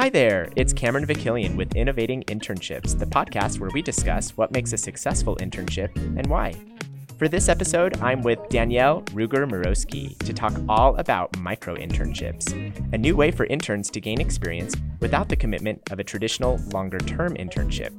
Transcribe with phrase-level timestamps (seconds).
[0.00, 4.72] Hi there, it's Cameron Vakilian with Innovating Internships, the podcast where we discuss what makes
[4.72, 6.54] a successful internship and why.
[7.18, 12.50] For this episode, I'm with Danielle Rueger-Miroewski to talk all about micro internships,
[12.94, 16.98] a new way for interns to gain experience without the commitment of a traditional longer
[17.00, 17.90] term internship.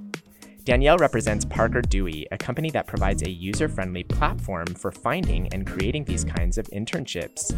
[0.64, 5.68] Danielle represents Parker Dewey, a company that provides a user friendly platform for finding and
[5.68, 7.52] creating these kinds of internships.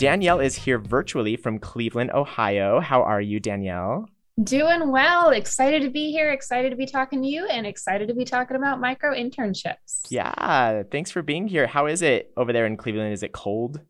[0.00, 2.80] Danielle is here virtually from Cleveland, Ohio.
[2.80, 4.08] How are you, Danielle?
[4.42, 5.28] Doing well.
[5.28, 6.30] Excited to be here.
[6.30, 10.00] Excited to be talking to you and excited to be talking about micro internships.
[10.08, 10.84] Yeah.
[10.90, 11.66] Thanks for being here.
[11.66, 13.12] How is it over there in Cleveland?
[13.12, 13.82] Is it cold?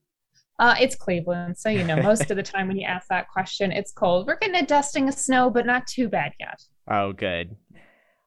[0.58, 1.56] Uh, it's Cleveland.
[1.56, 4.26] So, you know, most of the time when you ask that question, it's cold.
[4.26, 6.60] We're getting a dusting of snow, but not too bad yet.
[6.90, 7.54] Oh, good.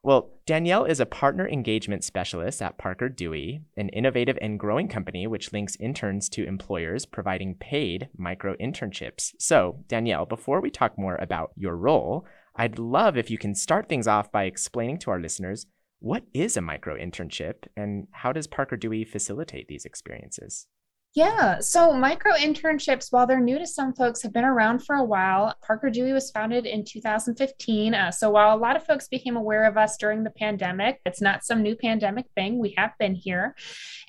[0.04, 5.26] Well, Danielle is a partner engagement specialist at Parker Dewey, an innovative and growing company
[5.26, 9.32] which links interns to employers providing paid micro internships.
[9.38, 13.88] So, Danielle, before we talk more about your role, I'd love if you can start
[13.88, 15.64] things off by explaining to our listeners
[16.00, 20.66] what is a micro internship and how does Parker Dewey facilitate these experiences?
[21.14, 21.60] Yeah.
[21.60, 25.54] So micro internships, while they're new to some folks, have been around for a while.
[25.64, 27.94] Parker Dewey was founded in 2015.
[27.94, 31.20] Uh, so while a lot of folks became aware of us during the pandemic, it's
[31.20, 32.58] not some new pandemic thing.
[32.58, 33.54] We have been here.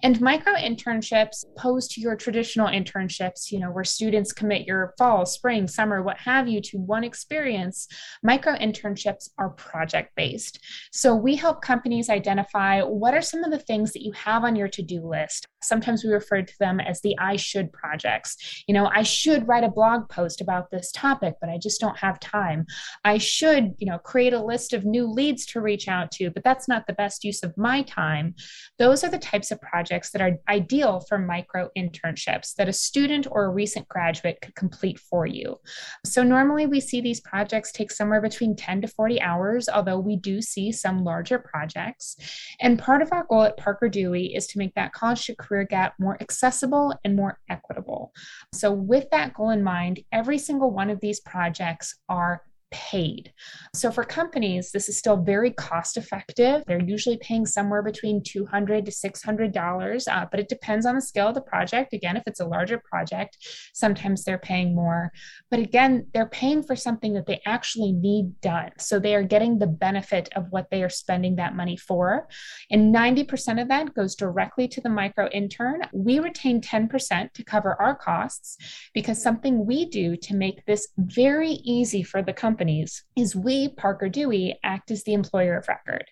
[0.02, 5.28] And micro internships, opposed to your traditional internships, you know, where students commit your fall,
[5.28, 7.88] spring, summer, what have you, to one experience,
[8.24, 10.60] micro internships are project based.
[10.92, 14.56] So we help companies identify what are some of the things that you have on
[14.56, 15.48] your to do list.
[15.62, 18.64] Sometimes we refer to them as the I should projects.
[18.68, 21.98] You know, I should write a blog post about this topic, but I just don't
[21.98, 22.66] have time.
[23.04, 26.44] I should, you know, create a list of new leads to reach out to, but
[26.44, 28.36] that's not the best use of my time.
[28.80, 33.28] Those are the types of projects that are ideal for micro internships that a student
[33.30, 35.60] or a recent graduate could complete for you.
[36.06, 40.16] So normally we see these projects take somewhere between 10 to 40 hours, although we
[40.16, 42.18] do see some larger projects.
[42.60, 45.64] And part of our goal at Parker Dewey is to make that college to career
[45.64, 48.12] gap more accessible and more equitable.
[48.54, 53.32] So, with that goal in mind, every single one of these projects are paid.
[53.74, 56.64] So for companies, this is still very cost effective.
[56.68, 61.30] They're usually paying somewhere between 200 to $600, uh, but it depends on the scale
[61.30, 61.94] of the project.
[61.94, 63.38] Again, if it's a larger project,
[63.74, 65.12] sometimes they're paying more.
[65.52, 68.72] But again, they're paying for something that they actually need done.
[68.80, 72.28] So they are getting the benefit of what they are spending that money for.
[72.72, 75.82] And 90% of that goes directly to the micro intern.
[75.94, 78.58] We retain 10% to cover our costs
[78.94, 83.68] because something we do to make this very easy for the company companies is we,
[83.68, 86.06] Parker Dewey, act as the employer of record.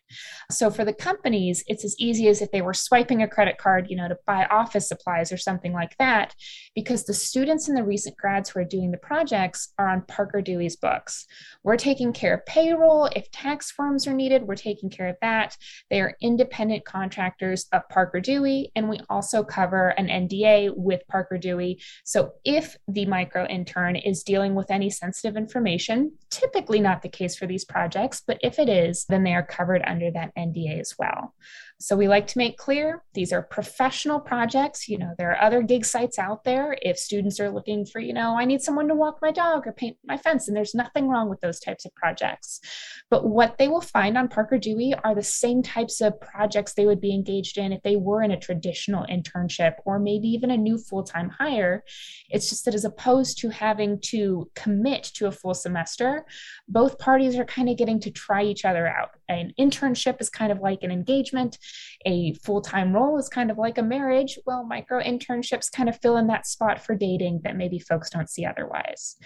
[0.51, 3.87] So for the companies, it's as easy as if they were swiping a credit card,
[3.89, 6.35] you know, to buy office supplies or something like that,
[6.75, 10.41] because the students and the recent grads who are doing the projects are on Parker
[10.41, 11.25] Dewey's books.
[11.63, 13.05] We're taking care of payroll.
[13.15, 15.55] If tax forms are needed, we're taking care of that.
[15.89, 21.37] They are independent contractors of Parker Dewey, and we also cover an NDA with Parker
[21.37, 21.79] Dewey.
[22.03, 27.35] So if the micro intern is dealing with any sensitive information, typically not the case
[27.35, 30.95] for these projects, but if it is, then they are covered under that NDA as
[30.97, 31.35] well.
[31.83, 34.87] So we like to make clear these are professional projects.
[34.87, 36.77] You know, there are other gig sites out there.
[36.81, 39.73] If students are looking for, you know, I need someone to walk my dog or
[39.73, 42.61] paint my fence, and there's nothing wrong with those types of projects.
[43.09, 46.85] But what they will find on Parker Dewey are the same types of projects they
[46.85, 50.57] would be engaged in if they were in a traditional internship or maybe even a
[50.57, 51.83] new full time hire.
[52.29, 56.25] It's just that as opposed to having to commit to a full semester,
[56.69, 59.09] both parties are kind of getting to try each other out.
[59.27, 61.57] An internship is kind of like an engagement
[62.05, 64.37] a full time role is kind of like a marriage.
[64.45, 68.29] Well, micro internships kind of fill in that spot for dating that maybe folks don't
[68.29, 69.17] see otherwise.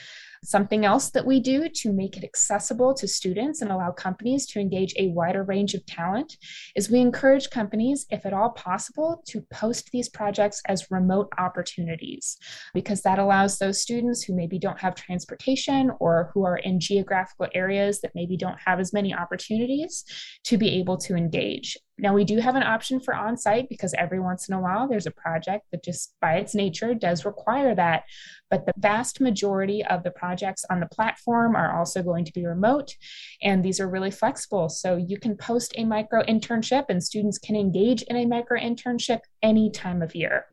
[0.44, 4.60] Something else that we do to make it accessible to students and allow companies to
[4.60, 6.38] engage a wider range of talent
[6.76, 12.38] is we encourage companies, if at all possible, to post these projects as remote opportunities
[12.74, 17.48] because that allows those students who maybe don't have transportation or who are in geographical
[17.54, 20.04] areas that maybe don't have as many opportunities
[20.44, 21.78] to be able to engage.
[22.00, 24.88] Now, we do have an option for on site because every once in a while
[24.88, 28.04] there's a project that just by its nature does require that.
[28.52, 32.46] But the vast majority of the projects on the platform are also going to be
[32.46, 32.96] remote,
[33.42, 34.68] and these are really flexible.
[34.68, 39.22] So you can post a micro internship, and students can engage in a micro internship
[39.42, 40.48] any time of year.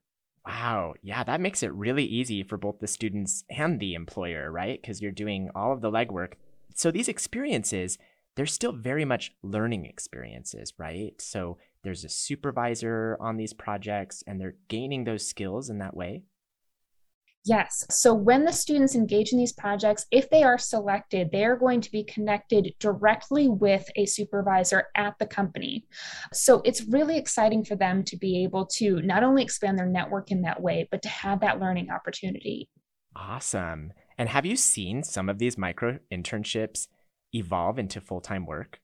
[0.46, 0.94] Wow.
[1.02, 4.80] Yeah, that makes it really easy for both the students and the employer, right?
[4.80, 6.34] Because you're doing all of the legwork.
[6.74, 7.98] So these experiences,
[8.36, 11.20] they're still very much learning experiences, right?
[11.20, 16.22] So there's a supervisor on these projects and they're gaining those skills in that way.
[17.46, 17.84] Yes.
[17.90, 21.82] So when the students engage in these projects, if they are selected, they are going
[21.82, 25.86] to be connected directly with a supervisor at the company.
[26.32, 30.30] So it's really exciting for them to be able to not only expand their network
[30.30, 32.70] in that way, but to have that learning opportunity.
[33.14, 33.92] Awesome.
[34.16, 36.88] And have you seen some of these micro internships
[37.34, 38.80] evolve into full time work?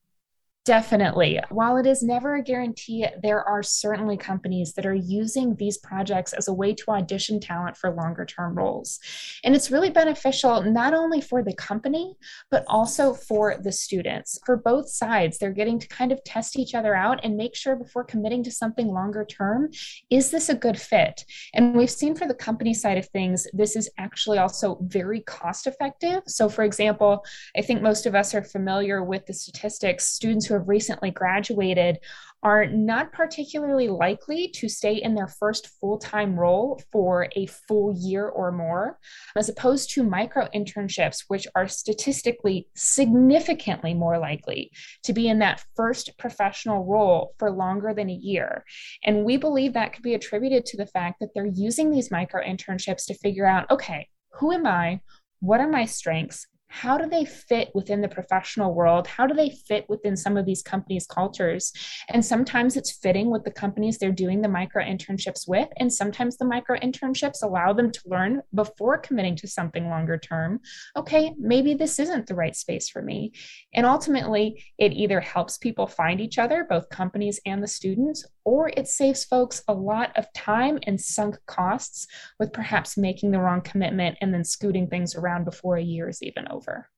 [0.71, 1.41] Definitely.
[1.49, 6.33] While it is never a guarantee, there are certainly companies that are using these projects
[6.33, 9.01] as a way to audition talent for longer term roles.
[9.43, 12.15] And it's really beneficial not only for the company,
[12.53, 14.39] but also for the students.
[14.47, 17.75] For both sides, they're getting to kind of test each other out and make sure
[17.75, 19.71] before committing to something longer term
[20.09, 21.25] is this a good fit?
[21.53, 25.67] And we've seen for the company side of things, this is actually also very cost
[25.67, 26.23] effective.
[26.29, 27.25] So, for example,
[27.57, 31.99] I think most of us are familiar with the statistics students who have recently graduated
[32.43, 37.95] are not particularly likely to stay in their first full time role for a full
[37.95, 38.99] year or more,
[39.37, 44.71] as opposed to micro internships, which are statistically significantly more likely
[45.03, 48.65] to be in that first professional role for longer than a year.
[49.05, 52.43] And we believe that could be attributed to the fact that they're using these micro
[52.43, 55.01] internships to figure out okay, who am I?
[55.41, 56.47] What are my strengths?
[56.71, 59.07] How do they fit within the professional world?
[59.07, 61.73] How do they fit within some of these companies' cultures?
[62.09, 65.69] And sometimes it's fitting with the companies they're doing the micro internships with.
[65.79, 70.61] And sometimes the micro internships allow them to learn before committing to something longer term.
[70.97, 73.33] Okay, maybe this isn't the right space for me.
[73.75, 78.69] And ultimately, it either helps people find each other, both companies and the students, or
[78.77, 82.09] it saves folks a lot of time and sunk costs
[82.41, 86.21] with perhaps making the wrong commitment and then scooting things around before a year is
[86.21, 86.89] even over.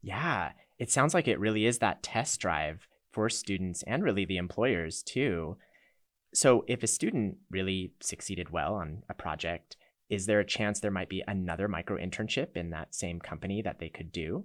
[0.00, 4.36] Yeah, it sounds like it really is that test drive for students and really the
[4.36, 5.56] employers too.
[6.34, 9.76] So, if a student really succeeded well on a project,
[10.08, 13.80] is there a chance there might be another micro internship in that same company that
[13.80, 14.44] they could do?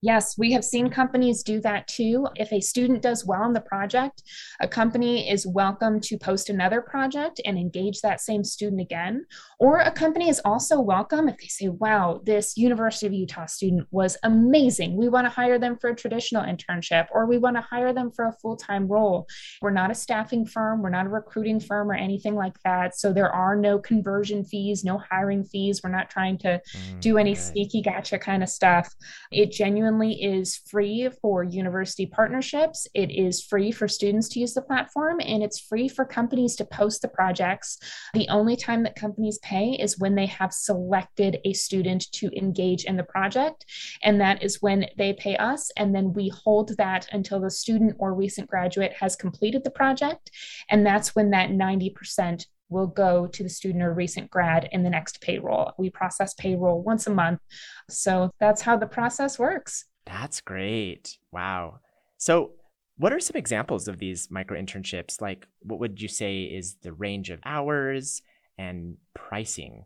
[0.00, 2.28] Yes, we have seen companies do that too.
[2.36, 4.22] If a student does well on the project,
[4.60, 9.26] a company is welcome to post another project and engage that same student again.
[9.58, 13.88] Or a company is also welcome if they say, wow, this University of Utah student
[13.90, 14.96] was amazing.
[14.96, 18.12] We want to hire them for a traditional internship or we want to hire them
[18.12, 19.26] for a full time role.
[19.60, 22.96] We're not a staffing firm, we're not a recruiting firm or anything like that.
[22.96, 25.80] So there are no conversion fees, no hiring fees.
[25.82, 27.40] We're not trying to mm, do any okay.
[27.40, 28.94] sneaky gotcha kind of stuff.
[29.32, 32.86] It genuinely genuinely is free for university partnerships.
[32.94, 36.64] It is free for students to use the platform, and it's free for companies to
[36.66, 37.78] post the projects.
[38.12, 42.84] The only time that companies pay is when they have selected a student to engage
[42.84, 43.64] in the project.
[44.02, 45.70] And that is when they pay us.
[45.78, 50.30] And then we hold that until the student or recent graduate has completed the project.
[50.68, 54.90] And that's when that 90% will go to the student or recent grad in the
[54.90, 55.72] next payroll.
[55.78, 57.40] We process payroll once a month.
[57.88, 59.84] So that's how the process works.
[60.06, 61.18] That's great.
[61.32, 61.80] Wow.
[62.16, 62.52] So,
[62.96, 65.20] what are some examples of these micro internships?
[65.20, 68.22] Like, what would you say is the range of hours
[68.58, 69.84] and pricing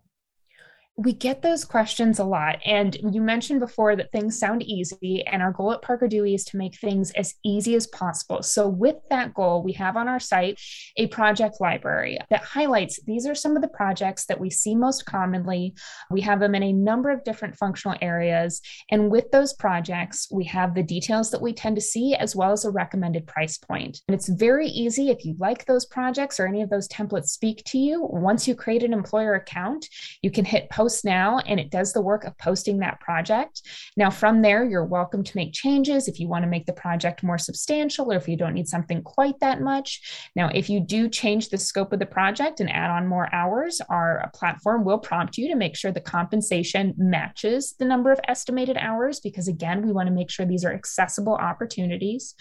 [0.97, 2.59] we get those questions a lot.
[2.67, 6.45] And you mentioned before that things sound easy, and our goal at Parker Dewey is
[6.47, 8.43] to make things as easy as possible.
[8.43, 10.61] So, with that goal, we have on our site
[10.99, 15.07] a project library that highlights these are some of the projects that we see most
[15.07, 15.75] commonly.
[16.11, 18.61] We have them in a number of different functional areas.
[18.91, 22.53] And with those projects, we have the details that we tend to see as well
[22.53, 24.03] as a recommended price point.
[24.09, 27.63] And it's very easy if you like those projects or any of those templates speak
[27.67, 28.03] to you.
[28.03, 29.89] Once you create an employer account,
[30.21, 33.63] you can hit post posts now and it does the work of posting that project.
[33.97, 37.23] Now, from there, you're welcome to make changes if you want to make the project
[37.23, 40.29] more substantial or if you don't need something quite that much.
[40.35, 43.81] Now, if you do change the scope of the project and add on more hours,
[43.89, 48.77] our platform will prompt you to make sure the compensation matches the number of estimated
[48.77, 52.35] hours because, again, we want to make sure these are accessible opportunities.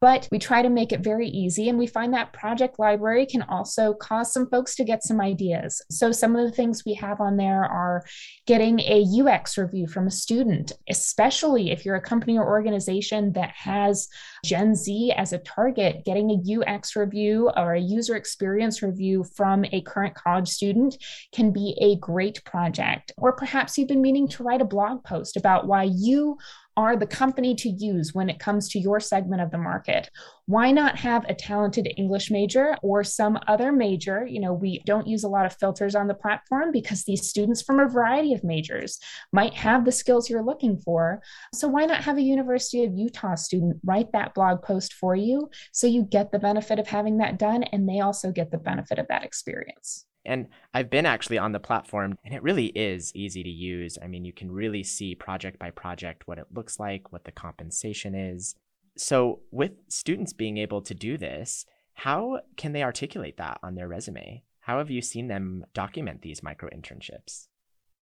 [0.00, 3.42] But we try to make it very easy, and we find that project library can
[3.42, 5.80] also cause some folks to get some ideas.
[5.90, 8.04] So, some of the things we have on there are are
[8.46, 13.50] getting a UX review from a student, especially if you're a company or organization that
[13.50, 14.08] has
[14.44, 19.64] Gen Z as a target, getting a UX review or a user experience review from
[19.72, 20.96] a current college student
[21.32, 23.12] can be a great project.
[23.16, 26.38] Or perhaps you've been meaning to write a blog post about why you
[26.76, 30.10] are the company to use when it comes to your segment of the market.
[30.46, 34.26] Why not have a talented English major or some other major?
[34.26, 37.62] You know, we don't use a lot of filters on the platform because these students
[37.62, 38.98] from a variety of majors
[39.32, 41.22] might have the skills you're looking for.
[41.54, 45.50] So why not have a University of Utah student write that blog post for you
[45.72, 48.98] so you get the benefit of having that done and they also get the benefit
[48.98, 50.06] of that experience?
[50.24, 53.98] And I've been actually on the platform and it really is easy to use.
[54.02, 57.32] I mean, you can really see project by project what it looks like, what the
[57.32, 58.54] compensation is.
[58.96, 61.64] So, with students being able to do this,
[61.94, 64.42] how can they articulate that on their resume?
[64.60, 67.48] How have you seen them document these micro internships?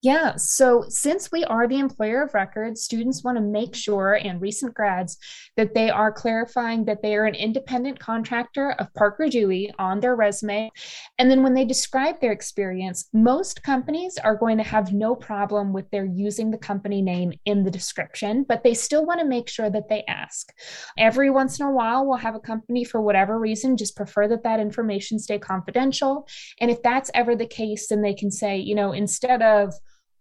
[0.01, 0.37] Yeah.
[0.37, 4.73] So, since we are the employer of record, students want to make sure, and recent
[4.73, 5.17] grads,
[5.57, 10.15] that they are clarifying that they are an independent contractor of Parker Dewey on their
[10.15, 10.71] resume.
[11.17, 15.73] And then when they describe their experience, most companies are going to have no problem
[15.73, 19.49] with their using the company name in the description, but they still want to make
[19.49, 20.53] sure that they ask.
[20.97, 24.43] Every once in a while, we'll have a company, for whatever reason, just prefer that
[24.43, 26.25] that information stay confidential.
[26.61, 29.73] And if that's ever the case, then they can say, you know, instead of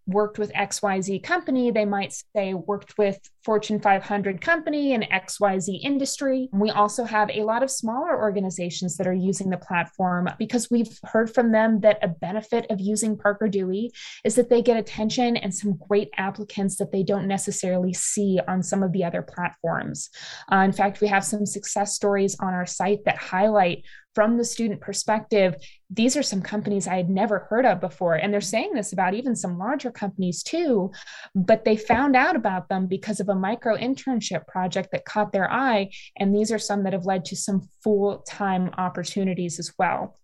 [0.09, 6.49] worked with XYZ company, they might say worked with Fortune 500 company and XYZ industry.
[6.53, 10.99] We also have a lot of smaller organizations that are using the platform because we've
[11.05, 13.93] heard from them that a benefit of using Parker Dewey
[14.25, 18.63] is that they get attention and some great applicants that they don't necessarily see on
[18.63, 20.11] some of the other platforms.
[20.51, 23.85] Uh, in fact, we have some success stories on our site that highlight
[24.19, 25.55] from the student perspective,
[25.91, 28.17] these are some companies I had never heard of before.
[28.17, 30.91] And they're saying this about even some larger companies too,
[31.37, 35.49] but they found out about them because of a micro internship project that caught their
[35.49, 35.91] eye.
[36.17, 40.17] And these are some that have led to some full time opportunities as well.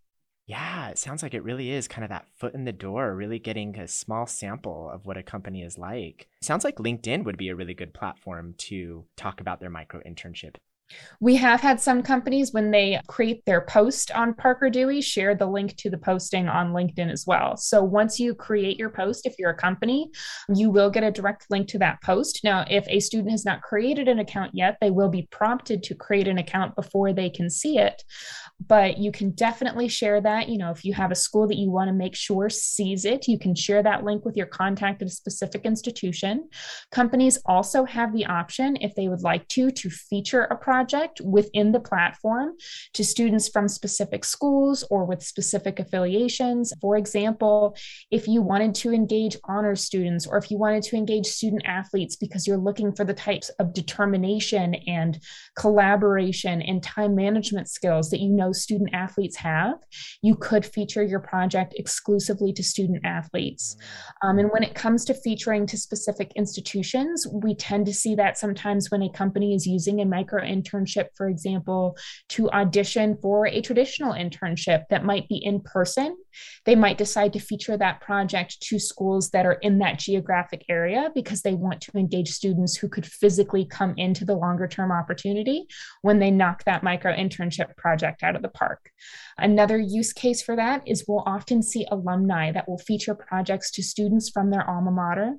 [0.48, 3.38] Yeah, it sounds like it really is kind of that foot in the door, really
[3.38, 6.26] getting a small sample of what a company is like.
[6.42, 10.56] Sounds like LinkedIn would be a really good platform to talk about their micro internship.
[11.20, 15.46] We have had some companies when they create their post on Parker Dewey share the
[15.46, 17.56] link to the posting on LinkedIn as well.
[17.56, 20.10] So once you create your post, if you're a company,
[20.54, 22.40] you will get a direct link to that post.
[22.44, 25.94] Now, if a student has not created an account yet, they will be prompted to
[25.94, 28.02] create an account before they can see it.
[28.66, 30.48] But you can definitely share that.
[30.48, 33.28] You know, if you have a school that you want to make sure sees it,
[33.28, 36.48] you can share that link with your contact at a specific institution.
[36.90, 41.72] Companies also have the option, if they would like to, to feature a project within
[41.72, 42.52] the platform
[42.92, 46.72] to students from specific schools or with specific affiliations.
[46.80, 47.76] For example,
[48.10, 52.16] if you wanted to engage honor students or if you wanted to engage student athletes
[52.16, 55.18] because you're looking for the types of determination and
[55.56, 59.74] collaboration and time management skills that you know student athletes have,
[60.22, 63.76] you could feature your project exclusively to student athletes.
[64.22, 68.38] Um, and when it comes to featuring to specific institutions, we tend to see that
[68.38, 71.96] sometimes when a company is using a micro internship, for example,
[72.30, 76.16] to audition for a traditional internship that might be in person,
[76.64, 81.10] they might decide to feature that project to schools that are in that geographic area
[81.14, 85.66] because they want to engage students who could physically come into the longer term opportunity
[86.02, 88.90] when they knock that micro internship project out of the park.
[89.38, 93.82] Another use case for that is we'll often see alumni that will feature projects to
[93.82, 95.36] students from their alma mater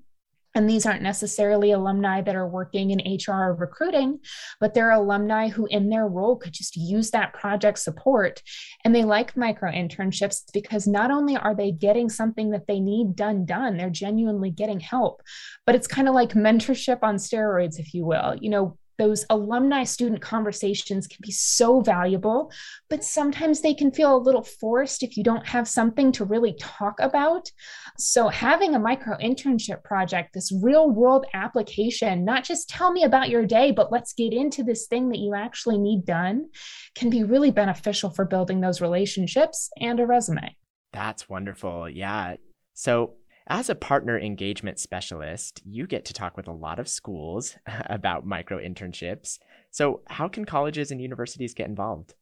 [0.55, 4.19] and these aren't necessarily alumni that are working in HR or recruiting,
[4.59, 8.41] but they're alumni who, in their role, could just use that project support.
[8.85, 13.15] And they like micro internships because not only are they getting something that they need
[13.15, 15.21] done, done, they're genuinely getting help,
[15.65, 18.35] but it's kind of like mentorship on steroids, if you will.
[18.39, 22.51] You know, those alumni student conversations can be so valuable,
[22.89, 26.55] but sometimes they can feel a little forced if you don't have something to really
[26.59, 27.49] talk about.
[27.97, 33.29] So, having a micro internship project, this real world application, not just tell me about
[33.29, 36.47] your day, but let's get into this thing that you actually need done,
[36.95, 40.55] can be really beneficial for building those relationships and a resume.
[40.93, 41.89] That's wonderful.
[41.89, 42.35] Yeah.
[42.73, 43.15] So,
[43.47, 48.25] as a partner engagement specialist, you get to talk with a lot of schools about
[48.25, 49.39] micro internships.
[49.71, 52.15] So, how can colleges and universities get involved?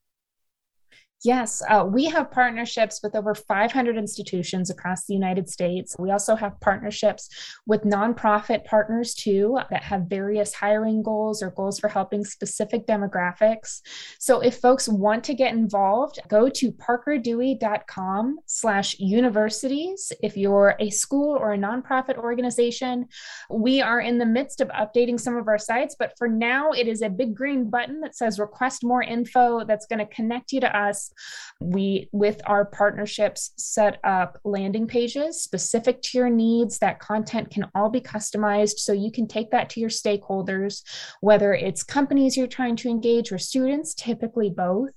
[1.24, 5.96] Yes, uh, we have partnerships with over 500 institutions across the United States.
[5.98, 7.30] We also have partnerships
[7.66, 13.80] with nonprofit partners too that have various hiring goals or goals for helping specific demographics.
[14.20, 20.12] So if folks want to get involved, go to parkerdewey.com slash universities.
[20.22, 23.08] If you're a school or a nonprofit organization,
[23.50, 26.90] we are in the midst of updating some of our sites, but for now it
[26.90, 30.60] is a big green button that says request more info that's going to connect you
[30.60, 31.13] to us
[31.60, 36.80] we, with our partnerships, set up landing pages specific to your needs.
[36.80, 38.80] That content can all be customized.
[38.80, 40.84] So you can take that to your stakeholders,
[41.22, 44.92] whether it's companies you're trying to engage or students, typically both,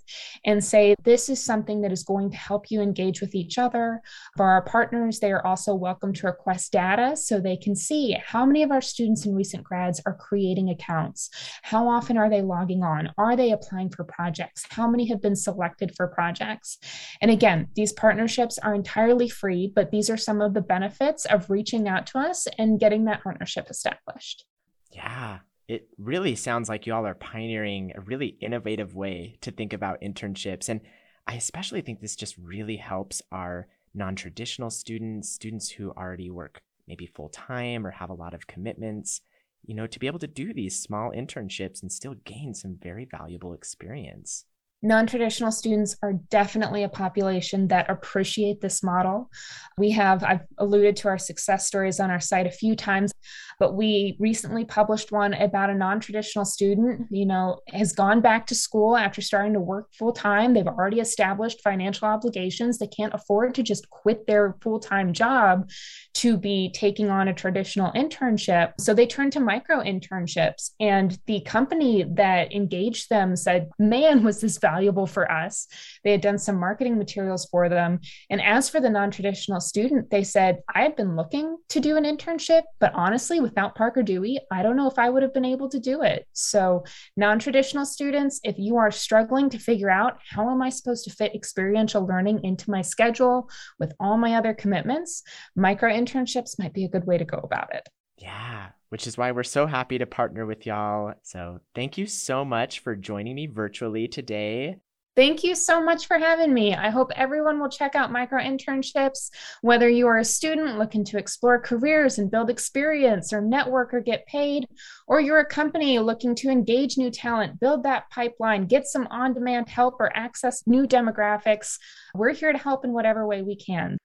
[0.44, 4.00] and say, this is something that is going to help you engage with each other.
[4.36, 8.46] For our partners, they are also welcome to request data so they can see how
[8.46, 11.30] many of our students and recent grads are creating accounts.
[11.62, 13.12] How often are they logging on?
[13.18, 14.64] Are they applying for projects?
[14.70, 16.78] How many have been selected for for projects.
[17.20, 21.50] And again, these partnerships are entirely free, but these are some of the benefits of
[21.50, 24.44] reaching out to us and getting that partnership established.
[24.92, 29.72] Yeah, it really sounds like you all are pioneering a really innovative way to think
[29.72, 30.68] about internships.
[30.68, 30.80] And
[31.26, 36.62] I especially think this just really helps our non traditional students, students who already work
[36.86, 39.22] maybe full time or have a lot of commitments,
[39.64, 43.04] you know, to be able to do these small internships and still gain some very
[43.04, 44.44] valuable experience.
[44.86, 49.28] Non traditional students are definitely a population that appreciate this model.
[49.76, 53.12] We have, I've alluded to our success stories on our site a few times,
[53.58, 58.46] but we recently published one about a non traditional student, you know, has gone back
[58.46, 60.52] to school after starting to work full time.
[60.52, 62.78] They've already established financial obligations.
[62.78, 65.70] They can't afford to just quit their full time job
[66.14, 68.72] to be taking on a traditional internship.
[68.78, 70.70] So they turned to micro internships.
[70.80, 75.66] And the company that engaged them said, man, was this valuable for us.
[76.04, 78.00] They had done some marketing materials for them.
[78.28, 81.96] And as for the non traditional student, they said, I had been looking to do
[81.96, 85.44] an internship, but honestly, without Parker Dewey, I don't know if I would have been
[85.44, 86.26] able to do it.
[86.32, 86.84] So,
[87.16, 91.10] non traditional students, if you are struggling to figure out how am I supposed to
[91.10, 93.48] fit experiential learning into my schedule
[93.78, 95.22] with all my other commitments,
[95.54, 97.88] micro internships might be a good way to go about it.
[98.18, 101.14] Yeah, which is why we're so happy to partner with y'all.
[101.22, 104.76] So, thank you so much for joining me virtually today.
[105.16, 106.74] Thank you so much for having me.
[106.74, 109.30] I hope everyone will check out micro internships,
[109.62, 114.00] whether you are a student looking to explore careers and build experience or network or
[114.00, 114.66] get paid,
[115.06, 119.32] or you're a company looking to engage new talent, build that pipeline, get some on
[119.32, 121.78] demand help, or access new demographics.
[122.14, 123.96] We're here to help in whatever way we can.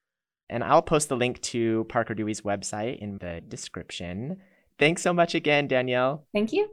[0.49, 4.37] And I'll post the link to Parker Dewey's website in the description.
[4.79, 6.25] Thanks so much again, Danielle.
[6.33, 6.69] Thank you.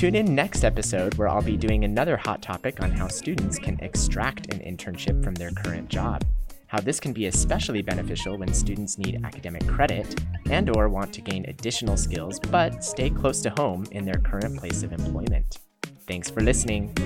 [0.00, 3.78] Tune in next episode where I'll be doing another hot topic on how students can
[3.80, 6.24] extract an internship from their current job.
[6.68, 11.20] How this can be especially beneficial when students need academic credit and or want to
[11.20, 15.58] gain additional skills but stay close to home in their current place of employment.
[16.06, 16.96] Thanks for listening.